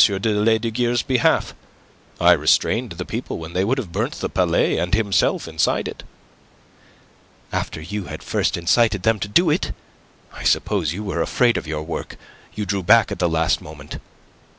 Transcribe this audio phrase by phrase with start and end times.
[0.00, 1.54] de Lesdiguieres' behalf.
[2.18, 6.04] I restrained the people when they would have burnt the Palais and himself inside it."
[7.52, 9.72] "After you had first incited them to do it.
[10.32, 12.16] I suppose you were afraid of your work.
[12.54, 13.98] You drew back at the last moment.